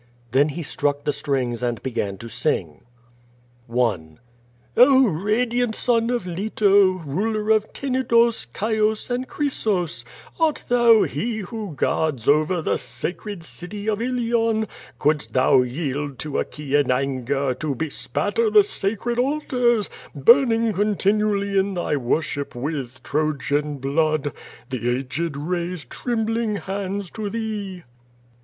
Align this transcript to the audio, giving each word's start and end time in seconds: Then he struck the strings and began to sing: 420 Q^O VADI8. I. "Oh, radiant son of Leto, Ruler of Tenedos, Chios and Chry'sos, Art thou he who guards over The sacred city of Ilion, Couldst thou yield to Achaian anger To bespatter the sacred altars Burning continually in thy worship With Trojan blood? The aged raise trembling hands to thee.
Then 0.31 0.49
he 0.49 0.63
struck 0.63 1.03
the 1.03 1.13
strings 1.13 1.61
and 1.61 1.79
began 1.83 2.17
to 2.17 2.27
sing: 2.27 2.81
420 3.71 4.13
Q^O 4.15 4.15
VADI8. 4.15 4.15
I. 4.15 4.17
"Oh, 4.77 5.03
radiant 5.05 5.75
son 5.75 6.09
of 6.09 6.25
Leto, 6.25 6.93
Ruler 7.05 7.51
of 7.51 7.71
Tenedos, 7.71 8.47
Chios 8.57 9.11
and 9.11 9.27
Chry'sos, 9.27 10.03
Art 10.39 10.63
thou 10.67 11.03
he 11.03 11.41
who 11.41 11.75
guards 11.75 12.27
over 12.27 12.63
The 12.63 12.77
sacred 12.77 13.43
city 13.43 13.87
of 13.87 14.01
Ilion, 14.01 14.65
Couldst 14.97 15.33
thou 15.33 15.61
yield 15.61 16.17
to 16.17 16.39
Achaian 16.39 16.89
anger 16.89 17.53
To 17.59 17.75
bespatter 17.75 18.49
the 18.51 18.63
sacred 18.63 19.19
altars 19.19 19.87
Burning 20.15 20.73
continually 20.73 21.55
in 21.59 21.75
thy 21.75 21.95
worship 21.95 22.55
With 22.55 23.03
Trojan 23.03 23.77
blood? 23.77 24.33
The 24.71 24.97
aged 24.97 25.37
raise 25.37 25.85
trembling 25.85 26.55
hands 26.55 27.11
to 27.11 27.29
thee. 27.29 27.83